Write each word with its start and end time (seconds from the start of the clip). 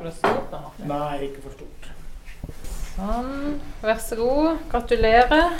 for 0.00 0.08
det 0.08 0.16
stort 0.16 0.48
da, 0.48 0.58
Martin? 0.64 0.86
Nei, 0.88 1.16
ikke 1.26 1.42
for 1.44 1.52
stort. 1.52 1.88
Sånn. 2.94 3.32
Vær 3.84 3.98
så 4.00 4.16
god. 4.16 4.62
Gratulerer. 4.72 5.58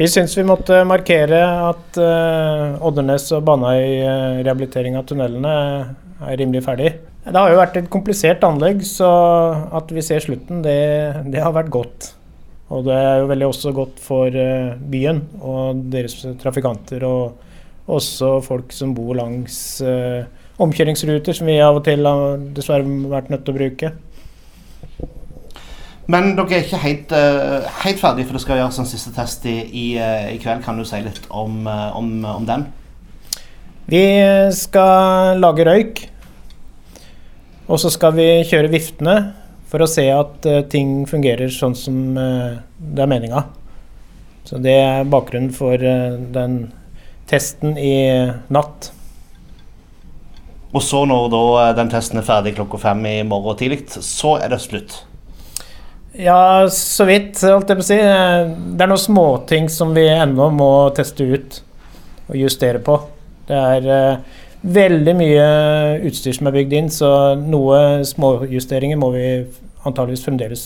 Vi 0.00 0.08
syns 0.08 0.32
vi 0.38 0.46
måtte 0.48 0.78
markere 0.88 1.42
at 1.66 1.98
uh, 2.00 2.80
Oddernes 2.88 3.26
og 3.36 3.44
Baneheia 3.44 4.14
uh, 4.14 4.38
rehabilitering 4.40 4.96
av 4.96 5.04
tunnelene 5.10 5.52
er 6.24 6.40
rimelig 6.40 6.64
ferdig. 6.64 6.94
Det 7.26 7.36
har 7.36 7.52
jo 7.52 7.60
vært 7.60 7.76
et 7.82 7.92
komplisert 7.92 8.46
anlegg, 8.48 8.80
så 8.88 9.10
at 9.76 9.92
vi 9.92 10.00
ser 10.04 10.24
slutten, 10.24 10.64
det, 10.64 10.80
det 11.28 11.44
har 11.44 11.52
vært 11.52 11.68
godt. 11.74 12.14
Og 12.70 12.84
det 12.86 12.94
er 12.94 13.16
jo 13.18 13.30
veldig 13.30 13.46
også 13.50 13.72
godt 13.74 14.02
for 14.02 14.30
uh, 14.30 14.76
byen 14.92 15.24
og 15.42 15.80
deres 15.90 16.14
trafikanter, 16.38 17.02
og 17.06 17.90
også 17.90 18.36
folk 18.46 18.70
som 18.74 18.92
bor 18.94 19.16
langs 19.18 19.80
uh, 19.82 20.22
omkjøringsruter, 20.62 21.34
som 21.34 21.50
vi 21.50 21.58
av 21.58 21.80
og 21.80 21.84
til 21.88 22.06
har 22.06 22.38
dessverre 22.54 22.86
vært 23.10 23.32
nødt 23.32 23.42
til 23.46 23.54
å 23.54 23.58
bruke. 23.58 23.90
Men 26.10 26.32
dere 26.38 26.60
er 26.60 26.62
ikke 26.62 26.82
helt, 26.84 27.14
uh, 27.14 27.66
helt 27.82 28.02
ferdige, 28.02 28.28
for 28.28 28.38
det 28.38 28.44
skal 28.46 28.62
gjøres 28.62 28.80
en 28.82 28.90
siste 28.92 29.14
test 29.18 29.50
i, 29.50 29.56
i, 29.66 29.86
i 30.36 30.38
kveld. 30.42 30.62
Kan 30.62 30.78
du 30.78 30.86
si 30.86 31.02
litt 31.02 31.26
om, 31.26 31.66
om, 31.66 32.14
om, 32.36 32.46
den? 32.46 32.68
Vi 33.90 34.04
skal 34.54 35.42
lage 35.42 35.66
røyk. 35.66 36.06
Og 37.70 37.78
så 37.78 37.90
skal 37.94 38.14
vi 38.16 38.26
kjøre 38.50 38.70
viftene 38.70 39.14
for 39.70 39.84
å 39.84 39.88
se 39.90 40.04
at 40.10 40.46
ting 40.72 41.04
fungerer 41.06 41.50
sånn 41.54 41.76
som 41.78 41.98
det 42.14 43.02
er 43.04 43.10
meninga. 43.10 43.44
Så 44.44 44.58
det 44.58 44.74
er 44.82 45.06
bakgrunnen 45.06 45.52
for 45.54 45.78
den 45.78 46.56
testen 47.30 47.76
i 47.78 47.94
natt. 48.50 48.90
Og 50.74 50.82
så 50.82 51.04
når 51.06 51.76
den 51.78 51.90
testen 51.92 52.18
er 52.18 52.26
ferdig 52.26 52.56
klokka 52.56 52.80
fem 52.82 53.06
i 53.06 53.14
morgen 53.26 53.58
tidlig, 53.58 53.84
så 54.02 54.36
er 54.42 54.50
det 54.52 54.60
slutt? 54.62 54.96
Ja, 56.18 56.66
så 56.74 57.06
vidt, 57.06 57.38
holdt 57.46 57.70
jeg 57.70 57.78
på 57.78 57.84
å 57.84 57.86
si. 57.86 57.96
Det 57.98 58.82
er 58.82 58.90
noen 58.90 58.98
småting 58.98 59.70
som 59.70 59.94
vi 59.94 60.08
ennå 60.10 60.50
må 60.50 60.70
teste 60.96 61.26
ut 61.30 61.60
og 62.26 62.38
justere 62.38 62.82
på. 62.82 62.96
Det 63.46 63.58
er 63.58 64.18
veldig 64.62 65.14
mye 65.16 65.48
utstyr 66.08 66.36
som 66.36 66.48
er 66.50 66.56
bygd 66.58 66.76
inn, 66.76 66.88
så 66.92 67.10
noe 67.40 68.04
småjusteringer 68.06 68.98
må 69.00 69.12
vi 69.16 69.26
antageligvis 69.86 70.24
fremdeles 70.26 70.64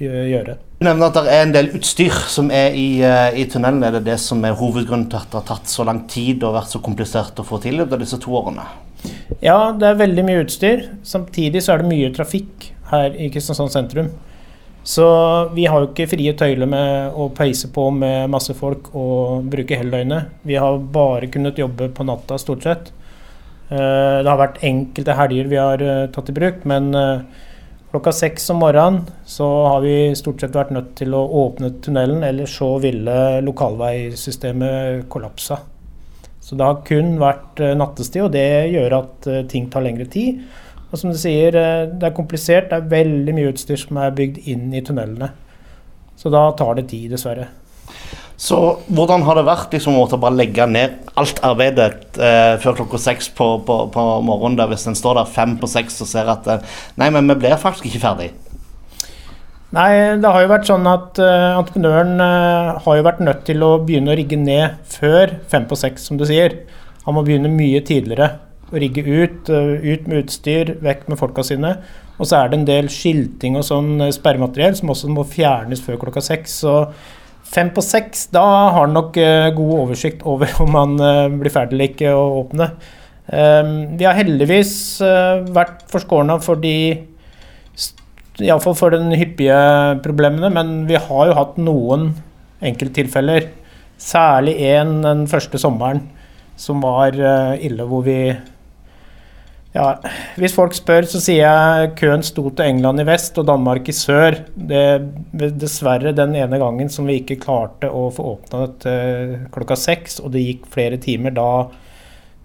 gjøre. 0.00 0.56
Du 0.80 0.86
nevner 0.86 1.10
at 1.10 1.16
det 1.16 1.32
er 1.32 1.42
en 1.44 1.54
del 1.54 1.70
utstyr 1.76 2.14
som 2.30 2.50
er 2.54 2.76
i, 2.76 2.88
uh, 3.04 3.30
i 3.36 3.46
tunnelen. 3.50 3.84
Er 3.84 3.98
det 3.98 4.06
det 4.08 4.18
som 4.22 4.40
er 4.44 4.56
hovedgrunnen 4.58 5.08
til 5.12 5.20
at 5.20 5.30
det 5.30 5.40
har 5.40 5.48
tatt 5.54 5.70
så 5.70 5.86
lang 5.86 6.04
tid 6.10 6.44
og 6.44 6.56
vært 6.56 6.72
så 6.72 6.80
komplisert 6.84 7.40
å 7.40 7.46
få 7.46 7.60
til 7.64 7.84
i 7.84 7.88
disse 8.00 8.20
to 8.20 8.34
årene? 8.36 8.64
Ja, 9.44 9.72
det 9.76 9.90
er 9.90 10.00
veldig 10.00 10.24
mye 10.24 10.44
utstyr. 10.44 10.86
Samtidig 11.04 11.64
så 11.64 11.74
er 11.74 11.82
det 11.82 11.90
mye 11.90 12.12
trafikk 12.16 12.70
her 12.90 13.16
i 13.16 13.28
Kristiansand 13.32 13.72
sentrum. 13.72 14.12
Så 14.84 15.04
vi 15.56 15.64
har 15.64 15.80
jo 15.80 15.88
ikke 15.88 16.10
frie 16.10 16.34
tøyler 16.36 16.68
med 16.68 17.16
å 17.16 17.30
peise 17.32 17.70
på 17.72 17.86
med 17.92 18.28
masse 18.32 18.52
folk 18.56 18.90
og 18.92 19.46
bruke 19.52 19.78
hele 19.80 19.92
døgnet. 19.94 20.34
Vi 20.44 20.58
har 20.60 20.76
bare 20.76 21.30
kunnet 21.32 21.60
jobbe 21.60 21.88
på 21.96 22.04
natta, 22.04 22.36
stort 22.40 22.66
sett. 22.68 22.92
Eh, 23.72 24.20
det 24.20 24.28
har 24.28 24.40
vært 24.40 24.60
enkelte 24.66 25.16
helger 25.16 25.48
vi 25.48 25.58
har 25.60 25.82
eh, 25.82 26.06
tatt 26.12 26.28
i 26.28 26.36
bruk, 26.36 26.64
men 26.68 26.90
eh, 26.98 27.22
klokka 27.94 28.12
seks 28.12 28.50
om 28.52 28.60
morgenen 28.60 29.06
så 29.28 29.46
har 29.70 29.84
vi 29.84 29.94
stort 30.18 30.44
sett 30.44 30.56
vært 30.56 30.74
nødt 30.74 30.92
til 31.00 31.16
å 31.16 31.22
åpne 31.44 31.72
tunnelen, 31.84 32.26
ellers 32.26 32.58
så 32.58 32.74
ville 32.82 33.16
lokalveisystemet 33.46 35.06
kollapsa. 35.12 35.62
Så 36.44 36.58
det 36.60 36.66
har 36.68 36.82
kun 36.84 37.14
vært 37.16 37.62
nattestid, 37.78 38.26
og 38.26 38.34
det 38.34 38.68
gjør 38.74 38.98
at 38.98 39.28
ting 39.48 39.70
tar 39.72 39.86
lengre 39.86 40.04
tid. 40.12 40.42
Og 40.90 41.00
som 41.00 41.08
du 41.08 41.16
sier, 41.16 41.56
det 41.56 42.04
er 42.04 42.12
komplisert. 42.14 42.68
Det 42.68 42.76
er 42.76 42.90
veldig 42.92 43.34
mye 43.34 43.54
utstyr 43.54 43.80
som 43.80 43.96
er 43.96 44.12
bygd 44.14 44.42
inn 44.52 44.66
i 44.76 44.82
tunnelene. 44.84 45.30
Så 46.20 46.28
da 46.34 46.44
tar 46.58 46.76
det 46.76 46.84
tid, 46.92 47.08
dessverre. 47.14 47.48
Så 48.36 48.58
hvordan 48.90 49.22
har 49.26 49.38
det 49.38 49.44
vært 49.46 49.74
liksom, 49.76 49.96
å 50.00 50.06
bare 50.18 50.34
legge 50.34 50.66
ned 50.66 50.96
alt 51.20 51.38
arbeidet 51.46 52.18
eh, 52.18 52.56
før 52.62 52.80
klokka 52.80 52.98
seks 52.98 53.28
på, 53.36 53.46
på, 53.66 53.76
på, 53.94 54.06
morgenen, 54.26 54.58
der, 54.58 54.70
hvis 54.72 54.88
en 54.90 54.98
står 54.98 55.20
der 55.20 55.30
fem 55.30 55.54
på 55.60 55.70
seks 55.70 56.00
og 56.02 56.10
ser 56.10 56.30
at 56.32 56.48
eh, 56.50 56.80
Nei, 56.98 57.12
men 57.14 57.30
vi 57.30 57.38
blir 57.44 57.54
faktisk 57.60 57.86
ikke 57.90 58.02
ferdig. 58.02 58.32
Nei, 59.74 59.90
det 60.22 60.30
har 60.30 60.42
jo 60.42 60.50
vært 60.50 60.68
sånn 60.68 60.84
at 60.86 61.18
uh, 61.18 61.56
entreprenøren 61.58 62.20
uh, 62.22 62.76
har 62.84 62.98
jo 62.98 63.06
vært 63.08 63.22
nødt 63.26 63.40
til 63.48 63.64
å 63.66 63.72
begynne 63.82 64.12
å 64.12 64.14
rigge 64.14 64.38
ned 64.38 64.76
før 64.86 65.32
fem 65.50 65.66
på 65.66 65.78
seks, 65.78 66.04
som 66.06 66.20
du 66.20 66.22
sier. 66.28 66.60
Han 67.08 67.16
må 67.16 67.24
begynne 67.26 67.50
mye 67.50 67.82
tidligere 67.82 68.28
å 68.74 68.80
rigge 68.80 69.04
ut. 69.04 69.50
Eh, 69.50 69.74
ut 69.94 70.08
med 70.08 70.24
utstyr, 70.24 70.76
vekk 70.84 71.08
med 71.10 71.20
folka 71.20 71.44
sine. 71.46 71.76
Og 72.18 72.28
så 72.28 72.38
er 72.38 72.50
det 72.50 72.60
en 72.60 72.68
del 72.68 72.90
skilting 72.92 73.58
og 73.58 73.66
sånn 73.66 74.06
eh, 74.06 74.14
sperremateriell 74.14 74.76
som 74.78 74.92
også 74.94 75.10
må 75.12 75.26
fjernes 75.28 75.82
før 75.84 76.00
klokka 76.04 76.22
seks. 76.24 76.60
Så 76.64 76.74
fem 77.54 77.70
på 77.74 77.82
seks, 77.84 78.28
da 78.34 78.42
har 78.42 78.76
han 78.82 78.94
nok 78.96 79.16
uh, 79.20 79.48
god 79.54 79.72
oversikt 79.78 80.24
over 80.28 80.50
om 80.64 80.78
han 80.78 80.94
uh, 81.00 81.32
blir 81.32 81.54
ferdig 81.54 81.76
eller 81.76 81.92
ikke 81.92 82.14
å 82.14 82.24
åpne. 82.42 82.70
Um, 83.24 83.74
vi 83.98 84.04
har 84.04 84.18
heldigvis 84.18 84.74
uh, 85.04 85.44
vært 85.54 85.84
forskåna 85.92 86.38
for 86.44 86.60
de 86.60 86.76
Iallfall 88.42 88.74
for 88.74 88.90
den 88.90 89.12
hyppige 89.14 89.56
problemene, 90.02 90.48
men 90.50 90.72
vi 90.88 90.98
har 90.98 91.28
jo 91.28 91.36
hatt 91.38 91.58
noen 91.62 92.08
enkelttilfeller. 92.66 93.46
Særlig 94.02 94.56
én 94.66 94.96
den 95.04 95.22
første 95.30 95.60
sommeren 95.62 96.00
som 96.58 96.82
var 96.82 97.14
ille, 97.14 97.86
hvor 97.86 98.02
vi 98.06 98.16
ja, 99.74 99.86
Hvis 100.38 100.54
folk 100.54 100.74
spør, 100.76 101.06
så 101.10 101.18
sier 101.22 101.42
jeg 101.42 101.94
køen 101.98 102.22
sto 102.22 102.46
til 102.46 102.68
England 102.70 103.02
i 103.02 103.06
vest 103.08 103.38
og 103.42 103.48
Danmark 103.48 103.88
i 103.90 103.94
sør. 103.96 104.36
Det 104.54 104.84
dessverre 105.58 106.14
den 106.14 106.36
ene 106.38 106.60
gangen 106.62 106.92
som 106.92 107.08
vi 107.10 107.18
ikke 107.20 107.40
klarte 107.42 107.90
å 107.90 108.06
få 108.14 108.28
åpna 108.36 108.68
dette 108.68 108.94
klokka 109.54 109.78
seks, 109.78 110.20
og 110.22 110.30
det 110.36 110.44
gikk 110.44 110.68
flere 110.70 111.00
timer, 111.02 111.34
da, 111.34 111.66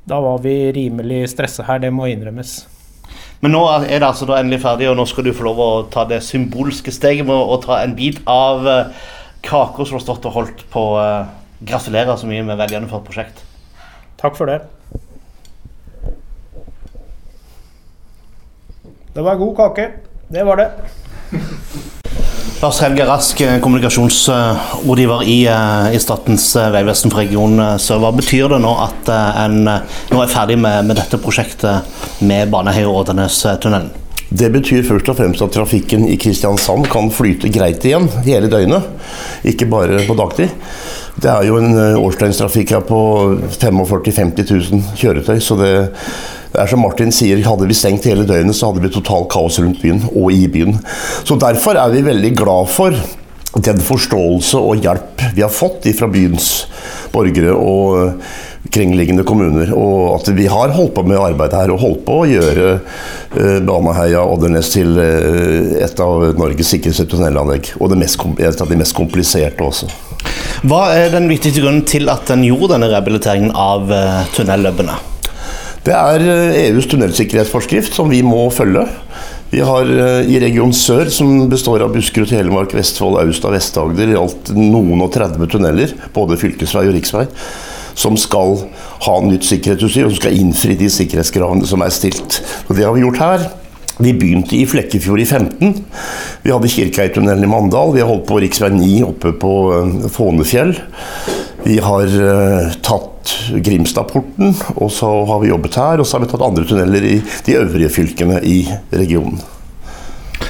da 0.09 0.19
var 0.25 0.41
vi 0.41 0.57
rimelig 0.73 1.28
stressa 1.35 1.68
her. 1.69 1.84
Det 1.85 1.94
må 1.94 2.09
innrømmes. 2.09 2.57
Men 3.45 3.53
nå 3.56 3.62
er 3.78 4.01
det 4.01 4.07
altså 4.07 4.28
endelig 4.35 4.63
ferdig, 4.66 4.89
og 4.89 4.97
nå 5.00 5.06
skal 5.07 5.29
du 5.29 5.31
få 5.35 5.45
lov 5.47 5.62
å 5.63 5.69
ta 5.94 6.07
det 6.09 6.23
symbolske 6.25 6.91
steget 6.91 7.29
med 7.29 7.38
å 7.38 7.59
ta 7.63 7.78
en 7.84 7.94
bit 7.95 8.19
av 8.28 8.66
uh, 8.66 9.06
kaka 9.45 9.85
som 9.85 10.00
har 10.00 10.03
stått 10.03 10.25
og 10.28 10.35
holdt 10.35 10.66
på. 10.73 10.88
Uh, 10.97 11.29
gratulerer 11.62 12.18
så 12.18 12.28
mye 12.28 12.44
med 12.47 12.57
veldig 12.59 12.78
gjennomført 12.78 13.07
prosjekt. 13.07 13.45
Takk 14.19 14.35
for 14.39 14.50
det. 14.50 14.59
Det 19.14 19.22
var 19.22 19.36
god 19.36 19.56
kake. 19.58 19.90
Det 20.28 20.44
var 20.44 20.58
det. 20.58 20.72
Lars 22.62 22.80
Helge 22.80 23.06
Rask, 23.06 23.42
eh, 23.42 23.59
kommunikasjonsrådgiver 23.59 25.24
i, 25.24 25.46
eh, 25.47 25.96
i 25.96 26.00
Statens 26.00 26.56
eh, 26.56 26.72
vegvesen 26.72 27.12
for 27.12 27.22
region 27.22 27.56
Sør. 27.80 28.02
Hva 28.03 28.12
betyr 28.12 28.50
det 28.52 28.59
nå 28.59 28.74
at 28.84 29.09
en 29.46 29.64
nå 29.64 30.19
er 30.19 30.28
ferdig 30.28 30.58
med, 30.59 30.90
med 30.90 31.00
dette 31.00 31.18
prosjektet 31.24 31.88
med 32.19 32.52
Baneheia 32.52 32.92
Årdanestunnelen? 32.92 33.90
Det 34.30 34.52
betyr 34.53 34.84
først 34.86 35.08
og 35.09 35.18
fremst 35.18 35.42
at 35.42 35.56
trafikken 35.56 36.03
i 36.06 36.18
Kristiansand 36.19 36.86
kan 36.92 37.08
flyte 37.09 37.50
greit 37.50 37.86
igjen 37.88 38.06
hele 38.28 38.52
døgnet, 38.52 38.92
ikke 39.48 39.66
bare 39.72 40.03
på 40.06 40.18
dagtid. 40.19 40.52
Det 41.16 41.31
er 41.31 41.48
jo 41.48 41.58
en 41.58 41.74
årsdøgnstrafikk 41.98 42.75
her 42.75 42.84
på 42.86 43.00
45 43.56 43.88
000-50 43.88 44.52
000 44.75 44.84
kjøretøy, 45.00 45.40
så 45.42 45.58
det 45.58 45.74
det 46.50 46.64
er 46.64 46.70
som 46.72 46.82
Martin 46.82 47.14
sier, 47.14 47.42
Hadde 47.46 47.70
vi 47.70 47.78
stengt 47.78 48.08
hele 48.10 48.26
døgnet, 48.28 48.58
så 48.58 48.72
hadde 48.72 48.84
vi 48.84 48.94
totalt 48.94 49.30
kaos 49.32 49.60
rundt 49.62 49.82
byen 49.84 50.02
og 50.10 50.34
i 50.34 50.48
byen. 50.52 50.80
Så 51.24 51.38
Derfor 51.40 51.78
er 51.78 51.94
vi 51.94 52.06
veldig 52.06 52.36
glad 52.38 52.72
for 52.74 52.96
den 53.58 53.82
forståelse 53.82 54.60
og 54.62 54.84
hjelp 54.84 55.24
vi 55.34 55.42
har 55.42 55.52
fått 55.54 55.88
fra 55.98 56.08
byens 56.12 56.50
borgere 57.14 57.56
og 57.58 58.19
kringliggende 58.74 59.25
kommuner. 59.25 59.72
Og 59.74 60.19
at 60.19 60.30
vi 60.38 60.46
har 60.51 60.74
holdt 60.75 60.94
på 60.98 61.06
med 61.07 61.18
arbeidet 61.22 61.57
her 61.57 61.74
og 61.74 61.81
holdt 61.81 62.04
på 62.06 62.19
å 62.22 62.28
gjøre 62.30 62.69
uh, 62.78 63.57
Baneheia 63.66 64.22
Oddernes 64.25 64.69
til 64.74 64.98
uh, 65.00 65.81
et 65.81 66.04
av 66.06 66.28
Norges 66.38 66.74
sikreste 66.75 67.07
tunnelanlegg. 67.10 67.74
Og 67.80 67.98
mest, 67.98 68.22
et 68.38 68.62
av 68.62 68.69
de 68.69 68.80
mest 68.80 68.98
kompliserte 68.98 69.66
også. 69.66 69.90
Hva 70.69 70.90
er 70.94 71.13
den 71.13 71.30
viktigste 71.31 71.63
grunnen 71.63 71.86
til 71.88 72.12
at 72.12 72.30
en 72.34 72.44
gjorde 72.45 72.75
denne 72.75 72.92
rehabiliteringen 72.92 73.56
av 73.56 73.90
uh, 73.90 74.25
tunnelløpene? 74.36 75.08
Det 75.86 75.96
er 75.96 76.24
EUs 76.24 76.84
eh, 76.84 76.88
e 76.88 76.90
tunnelsikkerhetsforskrift 76.92 77.96
som 77.96 78.10
vi 78.12 78.20
må 78.26 78.50
følge. 78.52 78.84
Vi 79.50 79.62
har 79.66 79.88
eh, 79.90 80.28
i 80.30 80.40
Region 80.44 80.74
Sør, 80.76 81.10
som 81.14 81.48
består 81.50 81.86
av 81.86 81.94
Buskerud, 81.96 82.30
Telemark, 82.30 82.76
Vestfold, 82.76 83.18
Austad, 83.24 83.56
Vest-Agder, 83.56 84.12
i 84.12 84.20
alt 84.20 84.52
noen 84.58 85.02
og 85.06 85.14
30 85.16 85.50
tunneler, 85.50 85.96
både 86.14 86.38
fylkesvei 86.42 86.86
og 86.90 86.94
riksvei, 86.98 87.26
som 87.98 88.20
skal 88.20 88.60
ha 89.08 89.16
nytt 89.26 89.48
sikkerhetsutstyr 89.48 90.06
og 90.06 90.14
som 90.14 90.22
skal 90.22 90.38
innfri 90.38 90.78
de 90.80 90.92
sikkerhetskravene 90.94 91.68
som 91.68 91.81
er 91.86 91.96
stilt. 91.96 92.42
Og 92.68 92.76
Det 92.76 92.86
har 92.86 92.94
vi 92.94 93.08
gjort 93.08 93.24
her. 93.24 93.50
Vi 94.00 94.14
begynte 94.16 94.56
i 94.56 94.64
Flekkefjord 94.70 95.20
i 95.20 95.26
15. 95.28 95.74
Vi 96.44 96.54
hadde 96.54 96.72
Kirkeitunnelen 96.72 97.44
i 97.44 97.52
Mandal. 97.52 97.92
Vi 97.96 98.00
har 98.00 98.08
holdt 98.08 98.30
på 98.30 98.38
rv. 98.40 98.70
9 98.76 99.04
oppe 99.08 99.34
på 99.36 99.54
eh, 99.76 100.10
Fånefjell. 100.14 100.76
Vi 101.63 101.79
har 101.79 102.06
eh, 102.06 102.71
tatt 102.81 103.33
Grimstadporten, 103.50 104.53
og 104.75 104.91
så 104.91 105.09
har 105.25 105.39
vi 105.39 105.51
jobbet 105.51 105.75
her. 105.75 106.00
Og 106.00 106.07
så 106.07 106.17
har 106.17 106.25
vi 106.25 106.31
tatt 106.31 106.45
andre 106.45 106.65
tunneler 106.67 107.06
i 107.06 107.17
de 107.45 107.57
øvrige 107.59 107.91
fylkene 107.94 108.39
i 108.44 108.61
regionen. 108.91 109.41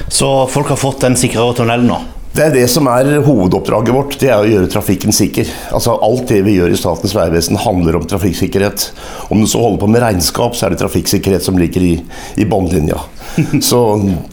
Så 0.08 0.30
folk 0.50 0.70
har 0.70 0.78
fått 0.80 1.04
en 1.06 1.18
sikrere 1.18 1.54
tunnel 1.58 1.84
nå? 1.86 1.98
Det 2.30 2.44
er 2.44 2.52
det 2.54 2.66
som 2.70 2.86
er 2.86 3.08
hovedoppdraget 3.26 3.94
vårt. 3.94 4.14
Det 4.20 4.28
er 4.30 4.38
å 4.38 4.46
gjøre 4.46 4.70
trafikken 4.70 5.14
sikker. 5.14 5.48
Altså 5.74 5.96
Alt 5.98 6.30
det 6.30 6.44
vi 6.46 6.54
gjør 6.60 6.70
i 6.70 6.78
Statens 6.78 7.14
vegvesen 7.16 7.58
handler 7.58 7.98
om 7.98 8.06
trafikksikkerhet. 8.06 8.86
Om 9.34 9.42
du 9.42 9.48
så 9.50 9.62
holder 9.64 9.82
på 9.82 9.88
med 9.90 10.04
regnskap, 10.04 10.54
så 10.54 10.68
er 10.68 10.74
det 10.74 10.80
trafikksikkerhet 10.84 11.42
som 11.42 11.58
ligger 11.58 11.82
i, 11.88 11.96
i 12.38 12.46
båndlinja. 12.46 13.02
Så 13.68 13.80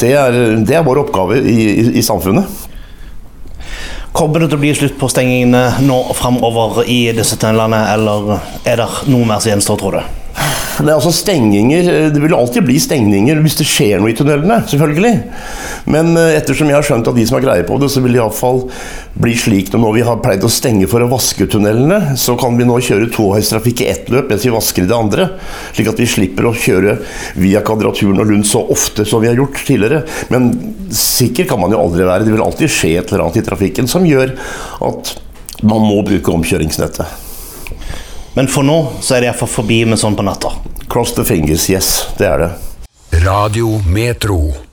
det 0.02 0.14
er, 0.18 0.38
det 0.66 0.78
er 0.78 0.86
vår 0.86 1.04
oppgave 1.08 1.42
i, 1.42 1.58
i, 1.74 1.86
i 1.98 2.06
samfunnet. 2.06 2.77
Kommer 4.18 4.42
det 4.42 4.48
til 4.50 4.58
å 4.58 4.62
bli 4.64 4.72
slutt 4.74 4.96
på 4.98 5.08
stengingene 5.14 5.84
nå 5.86 5.98
framover 6.18 6.88
i 6.90 7.12
disse 7.14 7.38
tunnelene, 7.38 7.84
eller 7.94 8.32
er 8.66 8.80
det 8.82 8.88
noe 9.14 9.28
mer 9.30 9.44
som 9.44 9.52
gjenstår, 9.52 9.78
tror 9.78 10.00
du? 10.00 10.16
Det 10.78 10.92
er 10.92 10.94
altså 10.94 11.14
stenginger 11.16 11.88
Det 12.14 12.22
vil 12.22 12.36
alltid 12.38 12.66
bli 12.68 12.78
stengninger 12.82 13.40
hvis 13.42 13.58
det 13.58 13.66
skjer 13.66 14.02
noe 14.02 14.12
i 14.12 14.18
tunnelene, 14.18 14.60
selvfølgelig. 14.70 15.14
Men 15.90 16.12
eh, 16.20 16.36
ettersom 16.38 16.70
jeg 16.70 16.78
har 16.78 16.86
skjønt 16.86 17.10
at 17.10 17.18
de 17.18 17.26
som 17.28 17.38
har 17.38 17.46
greie 17.48 17.66
på 17.66 17.80
det, 17.82 17.90
så 17.94 18.04
vil 18.04 18.14
det 18.14 18.22
iallfall 18.22 18.64
bli 19.18 19.34
slik 19.40 19.72
når 19.74 19.96
vi 19.96 20.06
har 20.06 20.22
pleid 20.24 20.46
å 20.46 20.52
stenge 20.52 20.88
for 20.90 21.04
å 21.04 21.10
vaske 21.12 21.48
tunnelene, 21.50 22.16
så 22.20 22.38
kan 22.40 22.58
vi 22.60 22.68
nå 22.68 22.78
kjøre 22.84 23.10
tohøystrafikk 23.14 23.84
i 23.84 23.90
ett 23.92 24.12
løp 24.14 24.32
mens 24.32 24.46
vi 24.46 24.54
vasker 24.54 24.86
i 24.86 24.90
det 24.90 24.98
andre. 24.98 25.28
Slik 25.74 25.92
at 25.92 26.02
vi 26.02 26.10
slipper 26.10 26.50
å 26.50 26.56
kjøre 26.56 26.98
via 27.42 27.64
Kvadraturen 27.66 28.22
og 28.22 28.32
Lund 28.32 28.48
så 28.48 28.64
ofte 28.74 29.06
som 29.08 29.24
vi 29.24 29.32
har 29.32 29.38
gjort 29.40 29.62
tidligere. 29.68 30.04
Men 30.34 30.52
sikker 30.94 31.50
kan 31.50 31.62
man 31.62 31.74
jo 31.74 31.82
aldri 31.82 32.06
være. 32.08 32.28
Det 32.28 32.36
vil 32.36 32.46
alltid 32.46 32.74
skje 32.74 32.98
et 32.98 33.14
eller 33.14 33.28
annet 33.28 33.42
i 33.42 33.48
trafikken 33.48 33.90
som 33.90 34.06
gjør 34.08 34.36
at 34.90 35.16
man 35.66 35.82
må 35.82 36.04
bruke 36.06 36.38
omkjøringsnettet. 36.38 37.27
Men 38.38 38.48
for 38.48 38.62
nå 38.62 38.92
så 39.02 39.16
er 39.16 39.24
det 39.24 39.32
iallfall 39.32 39.50
forbi 39.50 39.80
med 39.90 39.98
sånn 39.98 40.14
på 40.14 40.22
natta. 40.22 40.52
Cross 40.94 41.16
the 41.18 41.26
fingers, 41.26 41.66
yes. 41.74 41.90
Det 42.20 42.30
er 42.30 42.44
det. 42.44 42.54
Radio 43.26 43.80
Metro. 43.90 44.67